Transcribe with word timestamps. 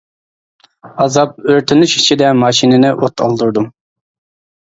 ئازاب، 1.03 1.35
ئۆرتىنىش 1.49 1.93
ئىچىدە 1.99 2.31
ماشىنىنى 2.45 2.93
ئوت 2.97 3.25
ئالدۇردۇم. 3.27 3.71